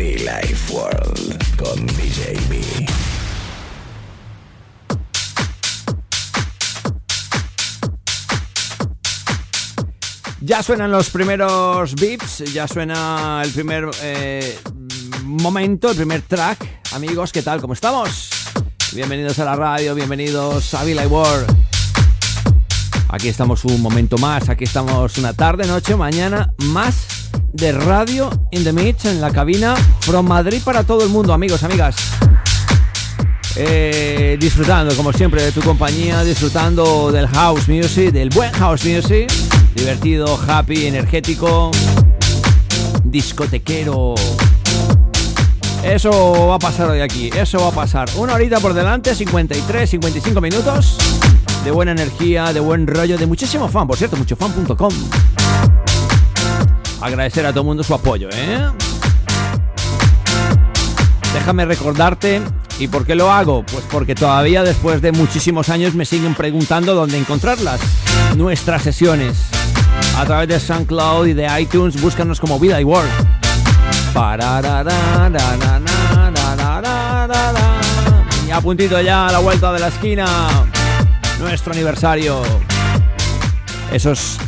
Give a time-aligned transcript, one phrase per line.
[0.00, 2.86] Be Life World con DJ B.
[10.40, 14.58] Ya suenan los primeros beats, ya suena el primer eh,
[15.24, 16.80] momento, el primer track.
[16.94, 17.60] Amigos, ¿qué tal?
[17.60, 18.30] ¿Cómo estamos?
[18.94, 21.54] Bienvenidos a la radio, bienvenidos a Villa World.
[23.10, 27.09] Aquí estamos un momento más, aquí estamos una tarde, noche, mañana, más
[27.52, 31.62] de radio in the mix en la cabina from Madrid para todo el mundo, amigos,
[31.62, 31.96] amigas.
[33.56, 39.30] Eh, disfrutando, como siempre, de tu compañía, disfrutando del house music, del buen house music,
[39.74, 41.70] divertido, happy, energético,
[43.04, 44.14] discotequero.
[45.82, 48.08] Eso va a pasar hoy aquí, eso va a pasar.
[48.16, 50.96] Una horita por delante, 53, 55 minutos
[51.64, 54.92] de buena energía, de buen rollo, de muchísimo fan, por cierto, muchofan.com.
[57.00, 58.70] Agradecer a todo el mundo su apoyo, ¿eh?
[61.32, 62.42] Déjame recordarte,
[62.78, 63.64] ¿y por qué lo hago?
[63.64, 67.80] Pues porque todavía después de muchísimos años me siguen preguntando dónde encontrarlas.
[68.36, 69.38] Nuestras sesiones.
[70.16, 73.10] A través de SoundCloud y de iTunes, búscanos como Vida y World.
[78.46, 80.26] Y a puntito ya a la vuelta de la esquina
[81.40, 82.42] nuestro aniversario.
[83.92, 84.38] Esos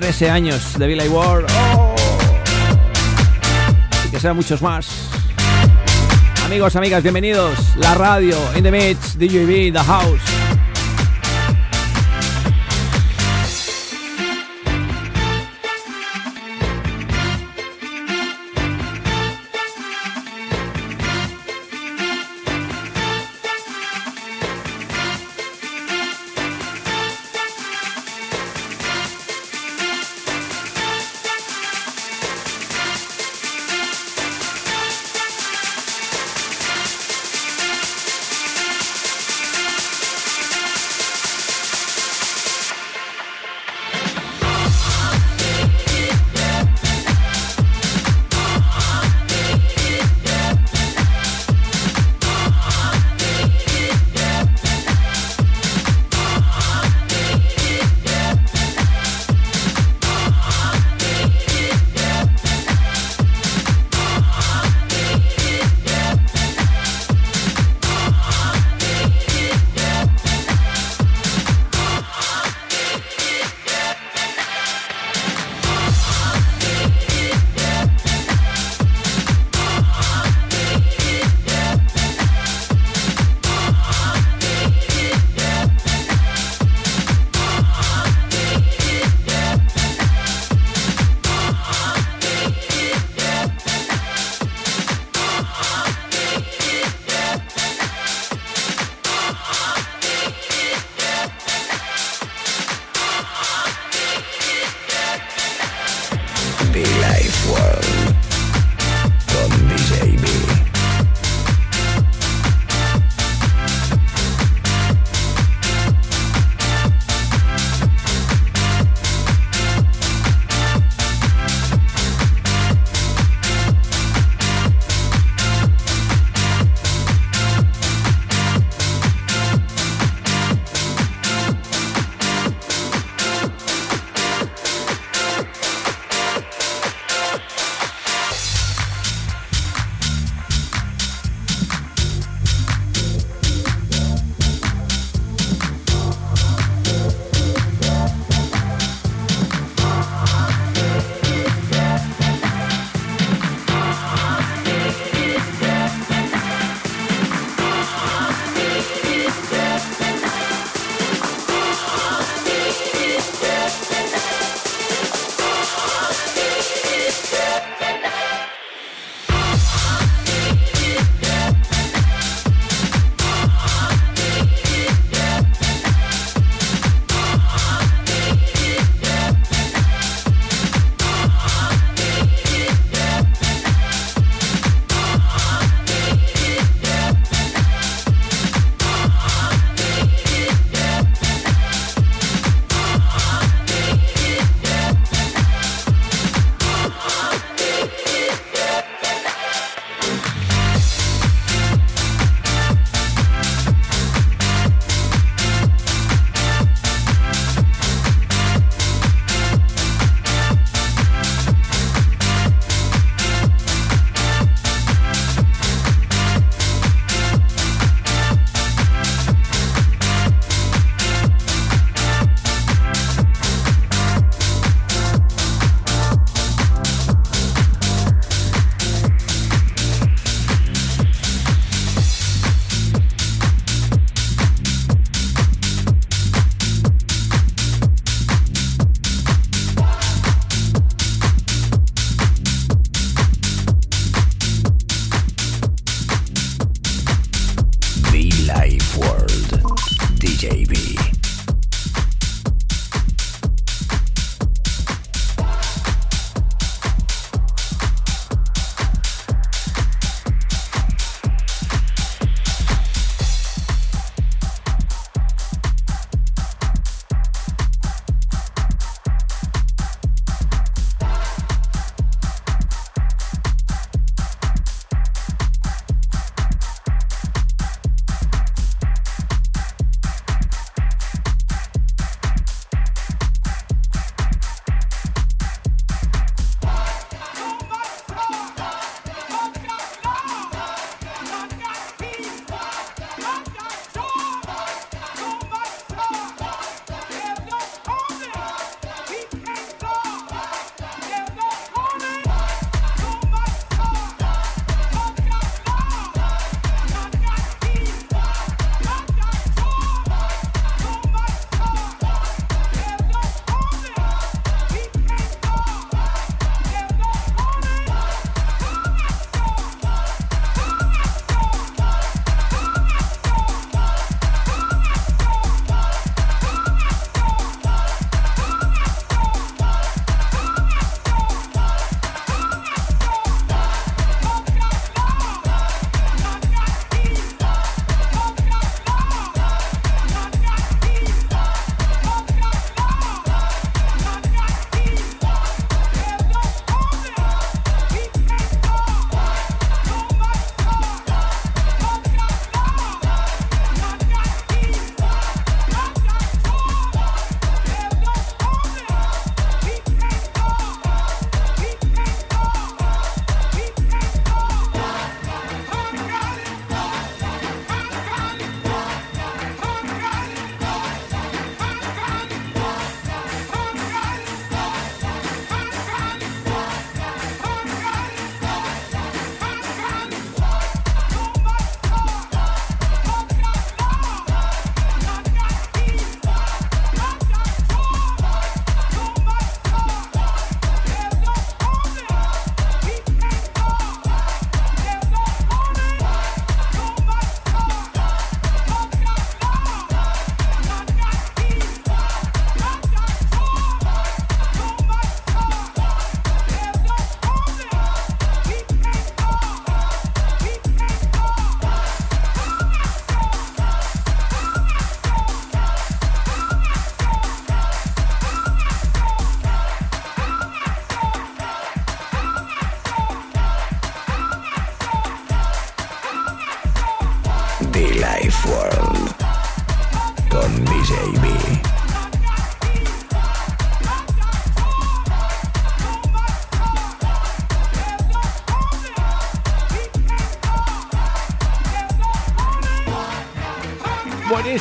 [0.00, 1.46] 13 años de Billy Ward.
[1.74, 1.96] ¡Oh!
[4.06, 4.86] Y que sean muchos más.
[6.44, 7.58] Amigos, amigas, bienvenidos.
[7.74, 10.37] La radio, In the Mix, DJB, The House.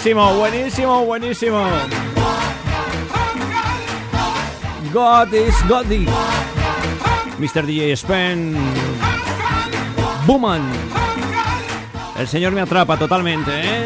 [0.07, 1.67] Buenísimo, buenísimo, buenísimo.
[4.93, 6.07] God is Goddy.
[7.37, 7.65] Mr.
[7.65, 8.55] DJ Spen.
[10.25, 10.61] Booman.
[12.17, 13.85] El señor me atrapa totalmente, ¿eh?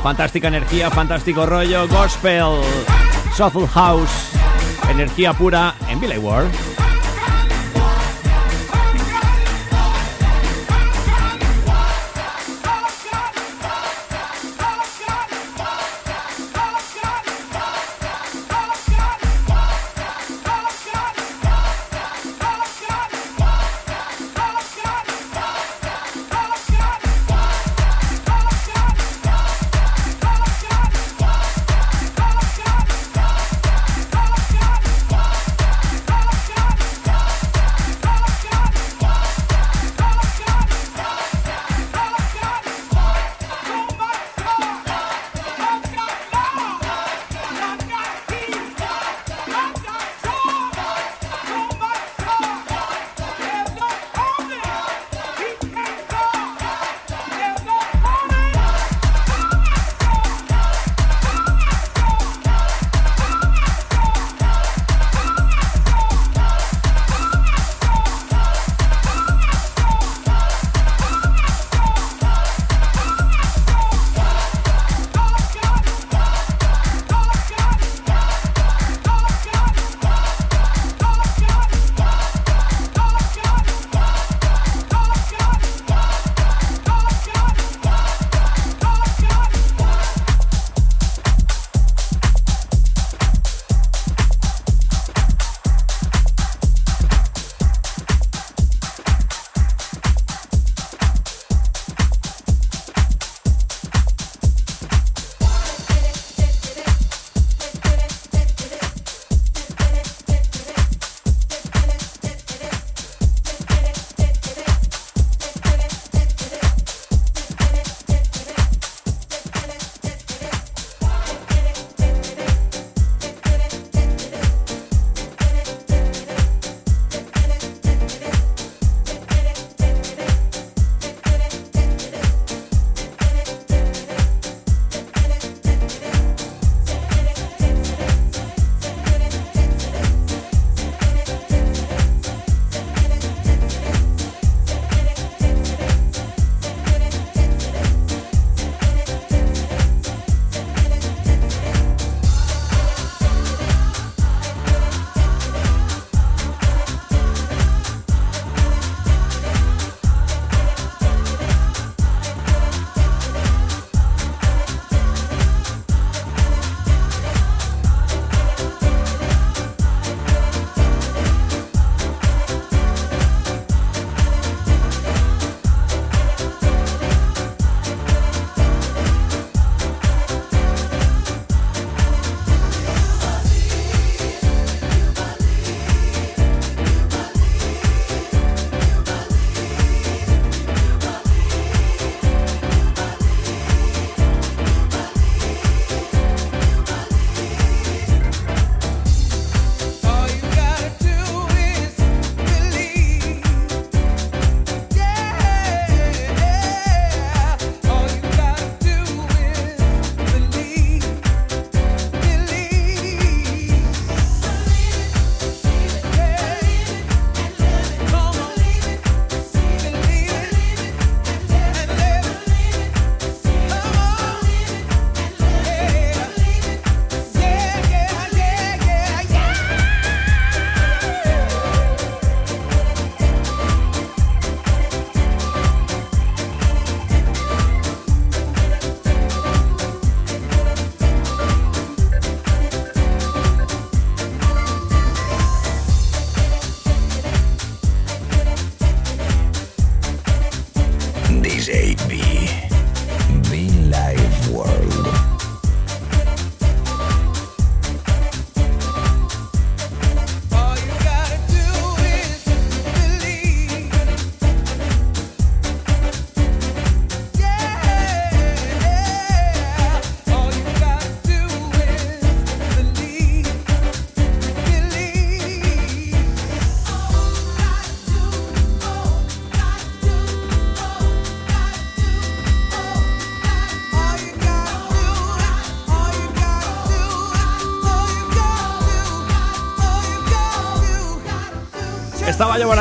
[0.00, 2.60] Fantástica energía, fantástico rollo, gospel,
[3.36, 4.30] soulful house,
[4.88, 6.71] energía pura en Billy World.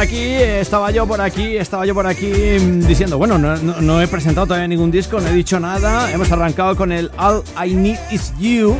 [0.01, 4.48] Aquí, estaba yo por aquí, estaba yo por aquí mm, diciendo, bueno, no, he presentado
[4.48, 6.12] todavía ningún disco, no he dicho nada.
[6.12, 8.75] Hemos arrancado con el All I Need Is You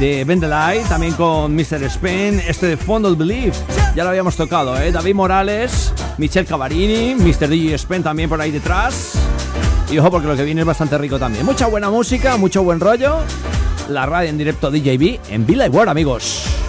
[0.00, 1.82] de Vendelay, también con Mr.
[1.84, 3.52] Spain, este de Fondle Believe,
[3.94, 4.90] ya lo habíamos tocado, ¿eh?
[4.90, 7.48] David Morales, Michelle Cavarini, Mr.
[7.48, 9.12] DJ Spain también por ahí detrás.
[9.90, 11.44] Y ojo porque lo que viene es bastante rico también.
[11.44, 13.18] Mucha buena música, mucho buen rollo.
[13.90, 16.61] La radio en directo DJB en Villa World, amigos.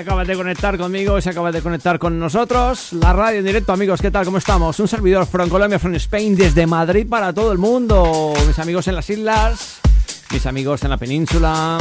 [0.00, 2.94] Acabas de conectar conmigo, se acaba de conectar con nosotros.
[2.94, 4.24] La radio en directo, amigos, ¿qué tal?
[4.24, 4.80] ¿Cómo estamos?
[4.80, 8.32] Un servidor from Colombia, from Spain, desde Madrid para todo el mundo.
[8.46, 9.78] Mis amigos en las islas,
[10.30, 11.78] mis amigos en la península,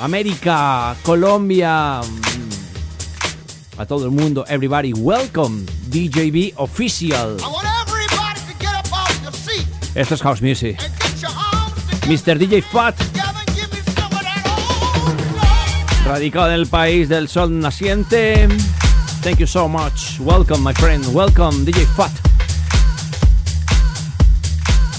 [0.00, 4.44] América, Colombia, a todo el mundo.
[4.48, 7.36] Everybody, welcome, DJB Official.
[9.94, 10.76] Esto es House Music.
[12.08, 12.38] Mr.
[12.38, 13.15] DJ Fat
[16.06, 18.48] radicado en el país del sol naciente.
[19.22, 20.20] Thank you so much.
[20.20, 21.04] Welcome, my friend.
[21.12, 22.12] Welcome, DJ Fat.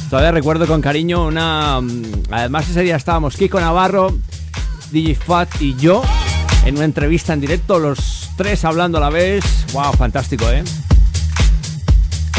[0.10, 1.80] Todavía recuerdo con cariño una.
[1.82, 4.18] Mm, además, ese día estábamos Kiko Navarro,
[4.92, 6.04] DJ Fat y yo
[6.66, 9.44] en una entrevista en directo, los tres hablando a la vez.
[9.74, 9.94] ¡Wow!
[9.94, 10.64] Fantástico, ¿eh?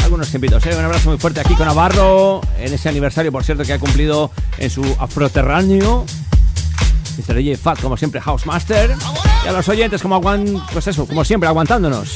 [0.03, 0.75] Algunos tiempitos, ¿eh?
[0.77, 4.31] Un abrazo muy fuerte a Kiko Navarro en ese aniversario, por cierto, que ha cumplido
[4.59, 6.05] en su afroterráneo.
[7.19, 7.35] Mr.
[7.35, 8.95] DJ Fat, como siempre, Housemaster.
[9.43, 12.15] Y a los oyentes, como aguan, pues eso, como siempre, aguantándonos.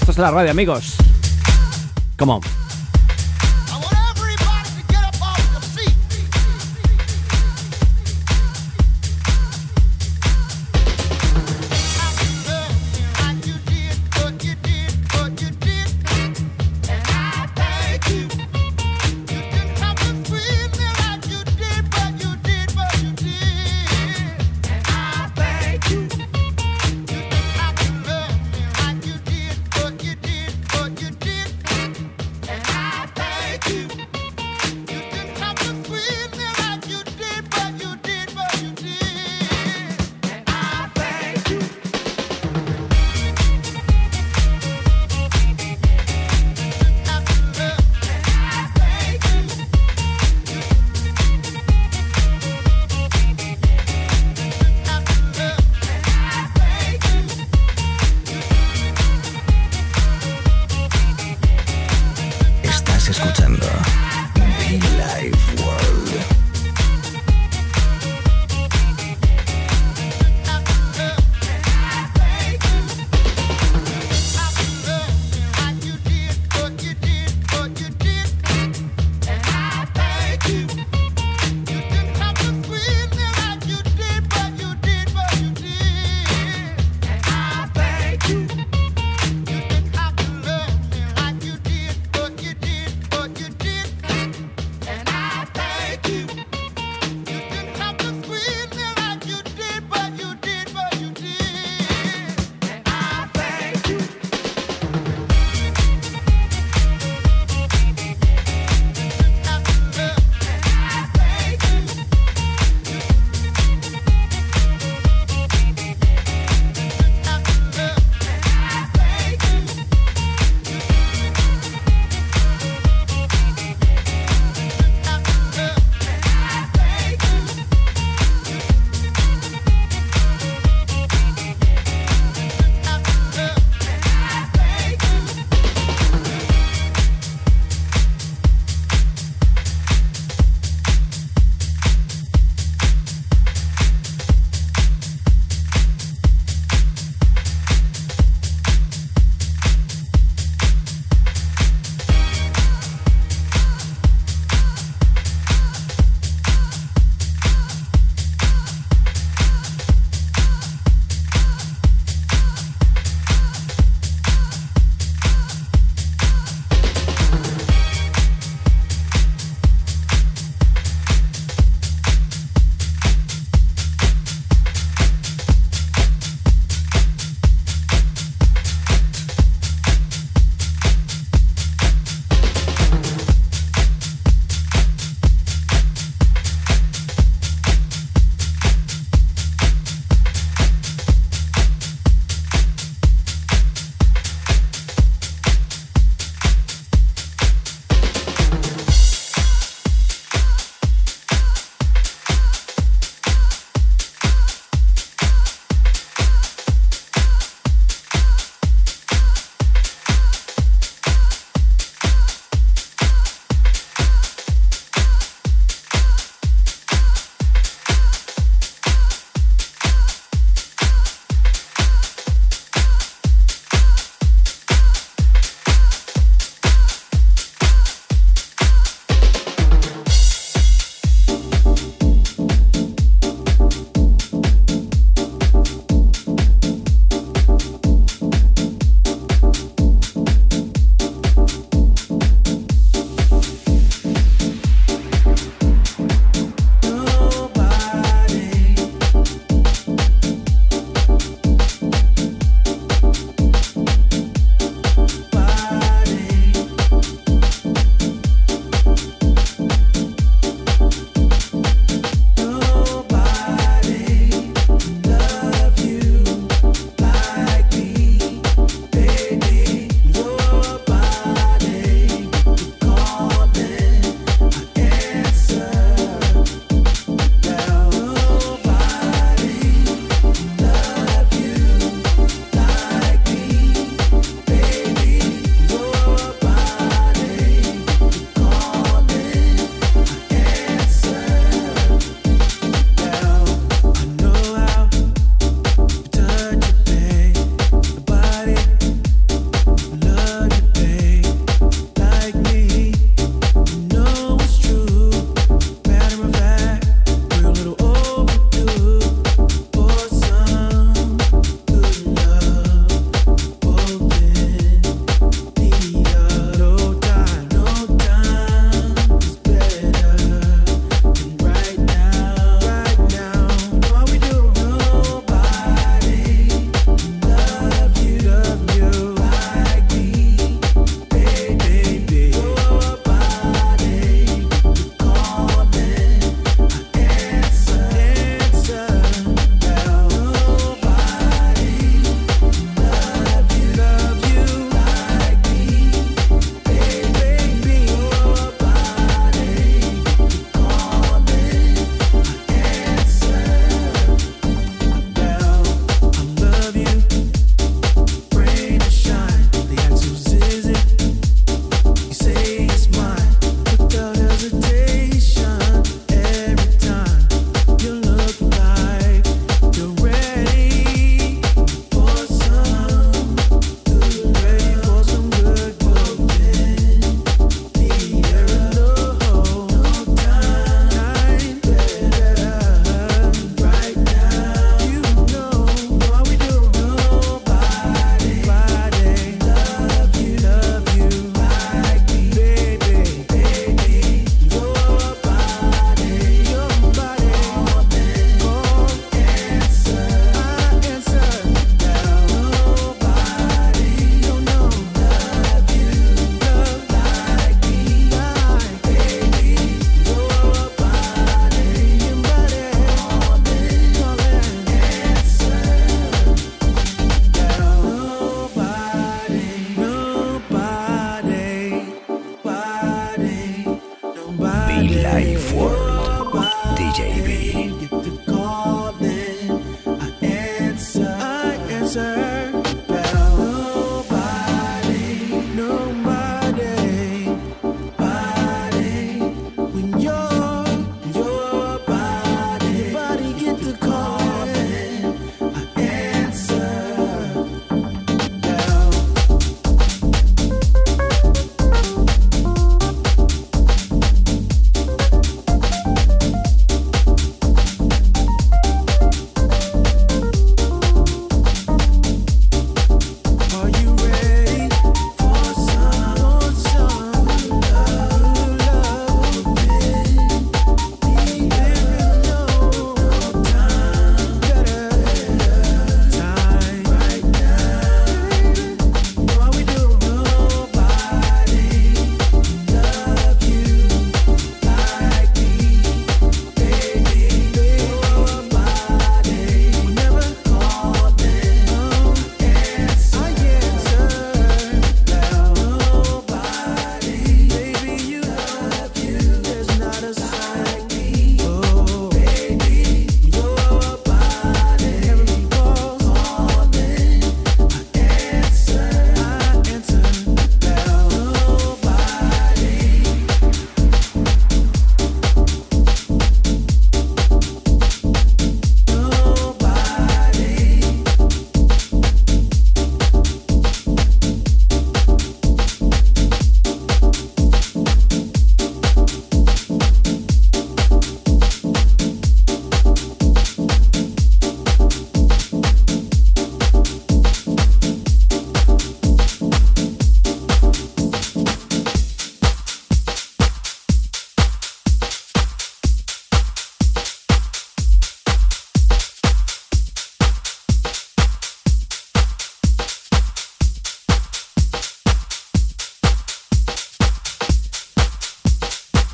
[0.00, 0.96] Esto es la radio, amigos.
[2.16, 2.65] Come on.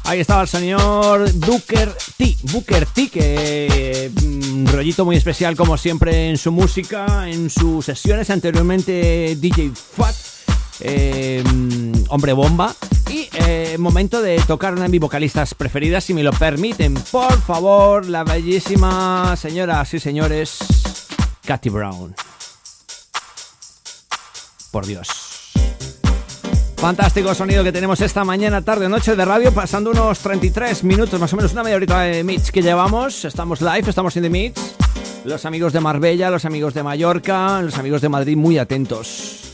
[0.05, 2.37] Ahí estaba el señor Booker T.
[2.53, 8.29] Booker T, que mm, rollito muy especial como siempre en su música, en sus sesiones.
[8.31, 10.15] Anteriormente DJ Fat,
[10.81, 11.43] eh,
[12.09, 12.75] hombre bomba.
[13.11, 16.95] Y eh, momento de tocar una de mis vocalistas preferidas, si me lo permiten.
[16.95, 20.59] Por favor, la bellísima señora, sí señores,
[21.45, 22.15] Katy Brown.
[24.71, 25.22] Por Dios.
[26.83, 31.33] Fantástico sonido que tenemos esta mañana, tarde, noche de radio, pasando unos 33 minutos, más
[31.33, 33.25] o menos una media horita de mix que llevamos.
[33.25, 34.75] Estamos live, estamos en The Mix.
[35.25, 39.52] Los amigos de Marbella, los amigos de Mallorca, los amigos de Madrid muy atentos.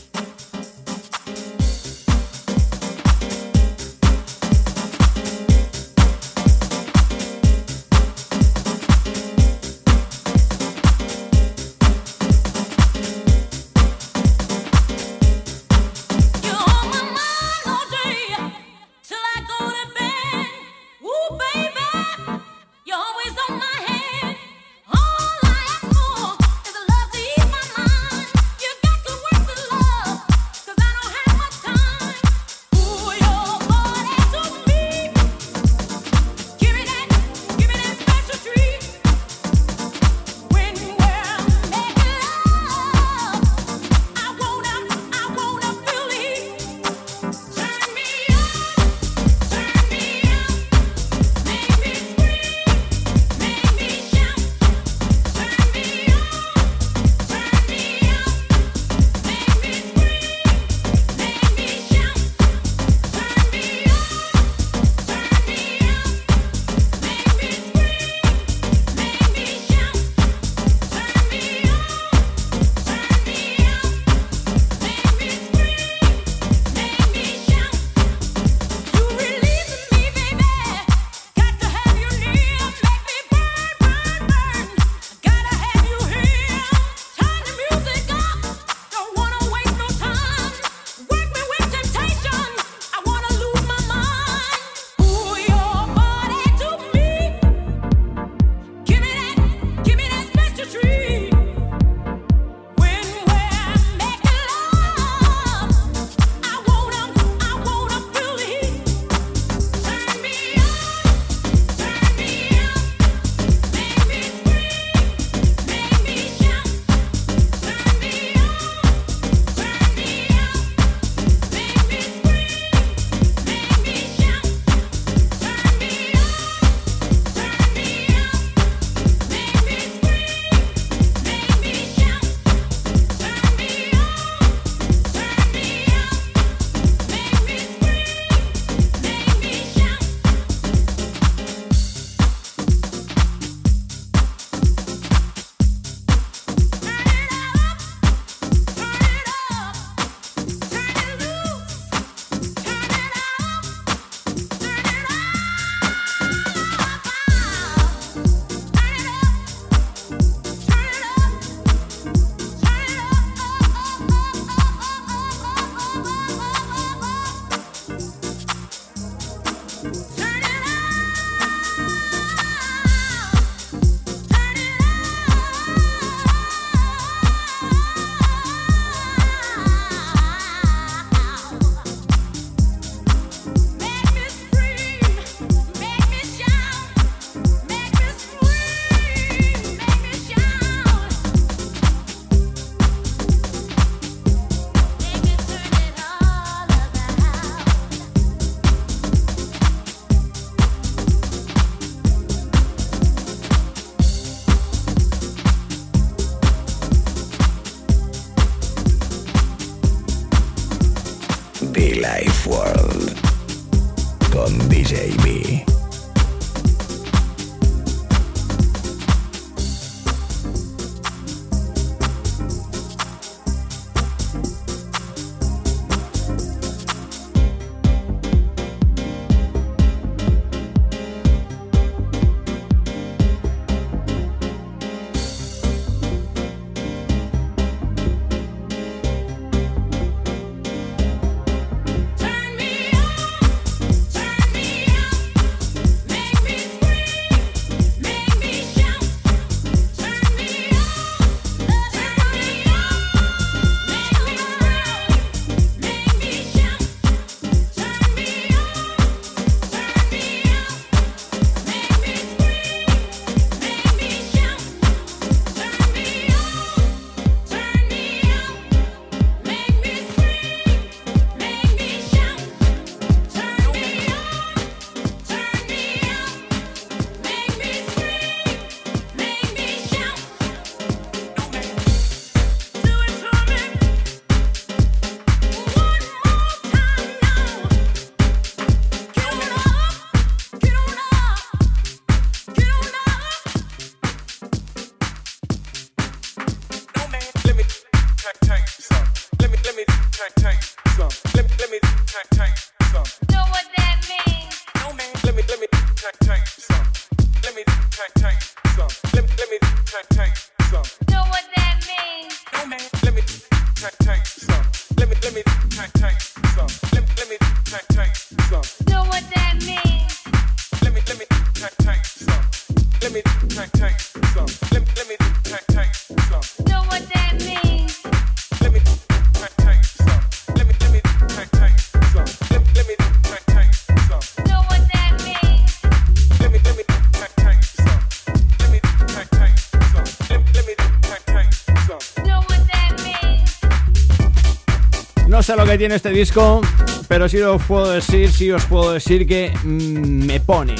[345.71, 346.61] Que tiene este disco,
[347.07, 350.73] pero sí os puedo decir, sí os puedo decir que mm, me pone.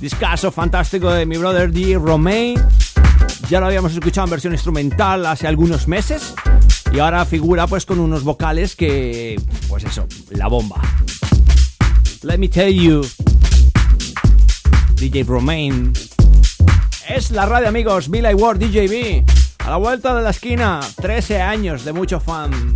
[0.00, 1.98] Discaso fantástico de mi brother D.
[1.98, 2.62] Romain.
[3.48, 6.32] Ya lo habíamos escuchado en versión instrumental hace algunos meses.
[6.92, 10.80] Y ahora figura pues con unos vocales que, pues eso, la bomba.
[12.22, 13.04] Let me tell you,
[14.94, 15.92] DJ Romain.
[17.08, 19.24] Es la radio amigos, Billy Ward, DJB.
[19.66, 22.74] A la vuelta de la esquina, 13 años de mucho fan.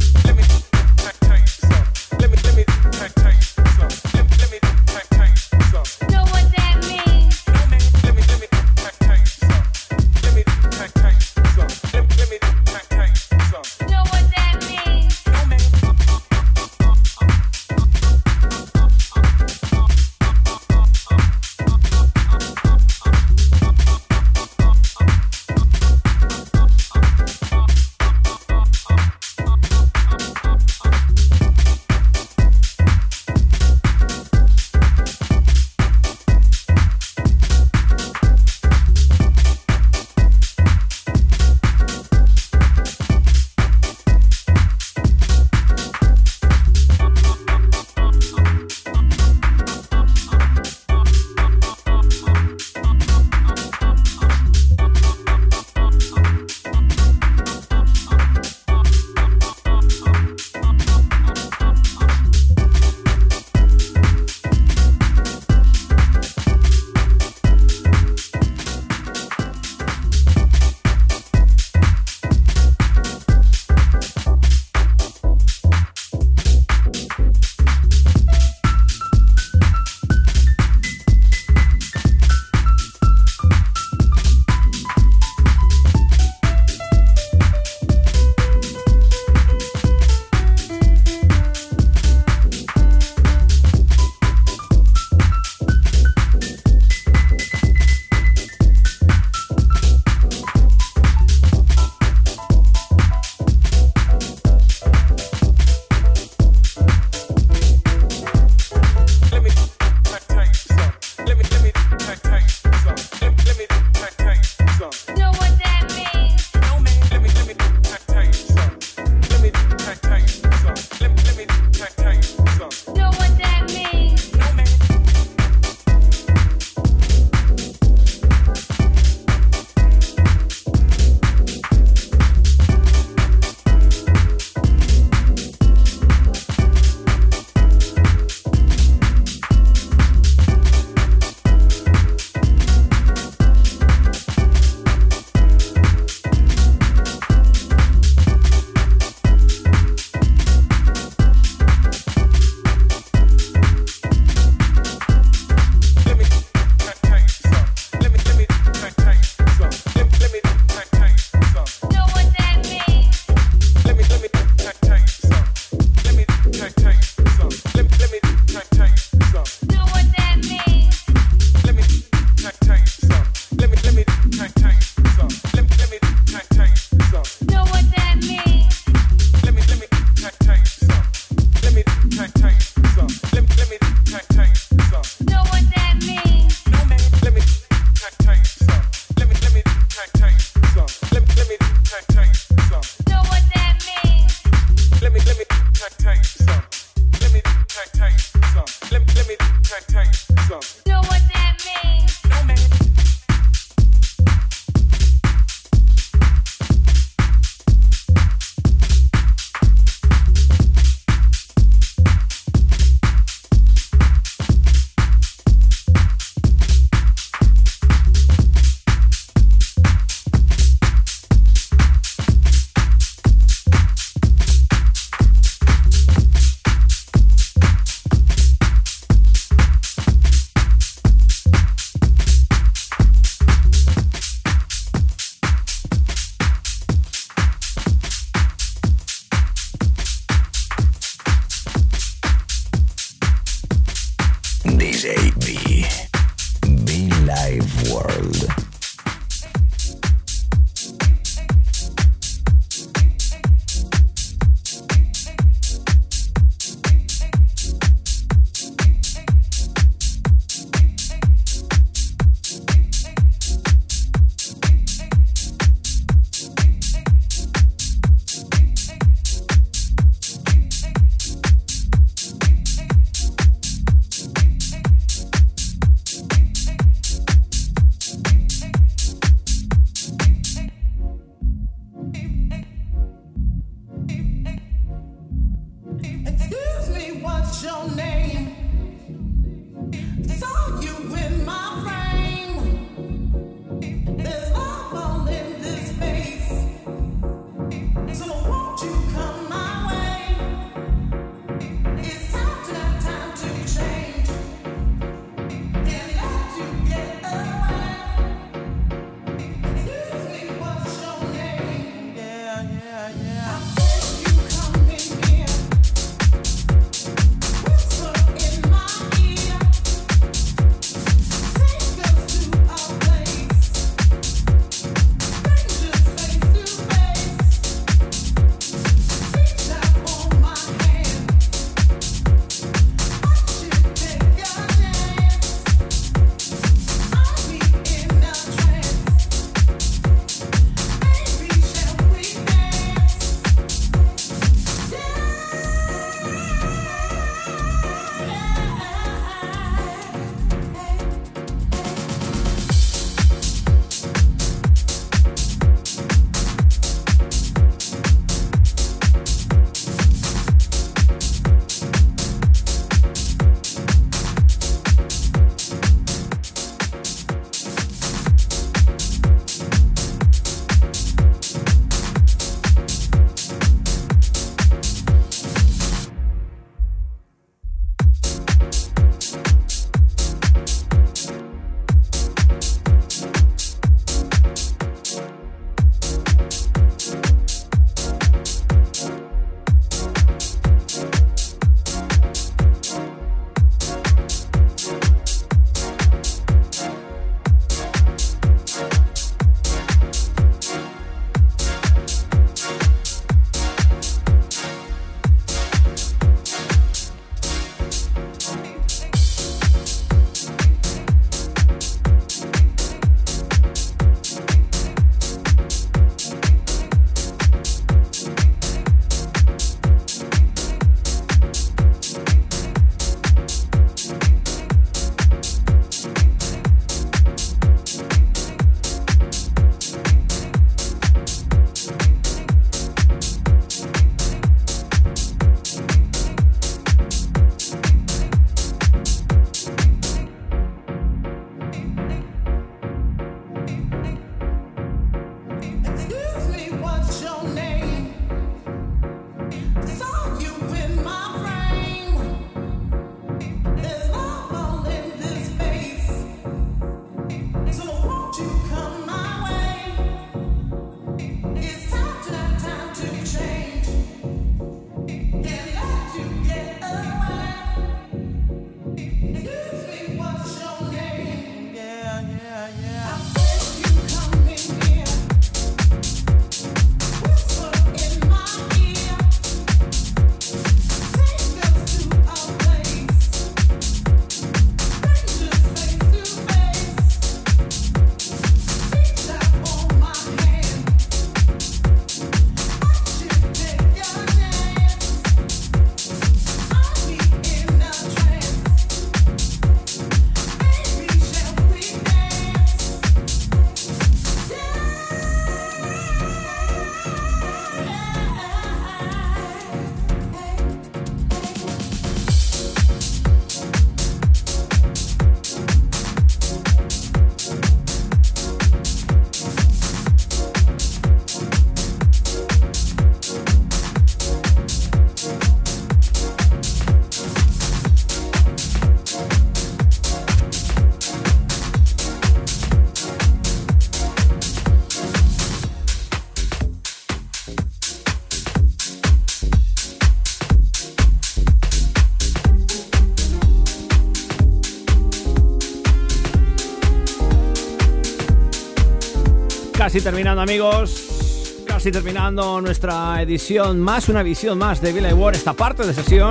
[549.88, 555.54] Casi terminando amigos, casi terminando nuestra edición más, una visión más de Billy Ward, esta
[555.54, 556.30] parte de sesión.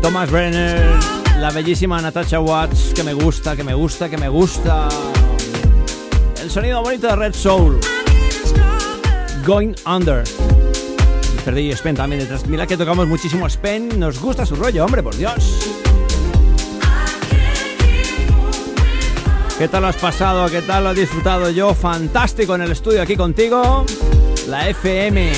[0.00, 0.80] Thomas Brenner,
[1.40, 4.88] la bellísima Natasha Watts, que me gusta, que me gusta, que me gusta.
[6.40, 7.80] El sonido bonito de Red Soul.
[9.44, 10.22] Going Under.
[11.34, 11.52] Mr.
[11.52, 12.46] DJ Spen también detrás.
[12.46, 13.98] Mira que tocamos muchísimo Spen.
[13.98, 15.85] Nos gusta su rollo, hombre, por Dios.
[19.58, 20.50] ¿Qué tal lo has pasado?
[20.50, 21.48] ¿Qué tal lo has disfrutado?
[21.48, 23.86] Yo fantástico en el estudio aquí contigo.
[24.48, 25.32] La FM,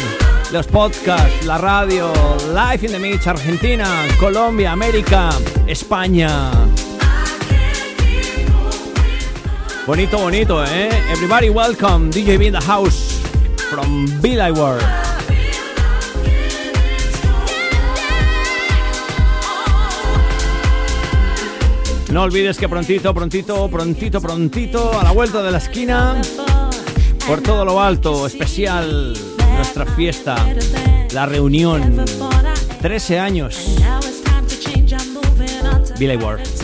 [0.53, 2.12] los podcasts, la radio,
[2.49, 3.87] Live in the Mix, Argentina,
[4.19, 5.31] Colombia, América,
[5.69, 6.51] España.
[9.87, 10.89] Bonito, bonito, ¿eh?
[11.12, 13.21] Everybody welcome, DJ in the house
[13.71, 15.07] from Billy World.
[22.11, 26.20] No olvides que prontito, prontito, prontito, prontito, a la vuelta de la esquina,
[27.26, 29.14] por todo lo alto, especial,
[29.56, 30.36] nuestra fiesta,
[31.12, 32.04] la reunión,
[32.80, 33.76] 13 años,
[35.98, 36.57] Billy Ward.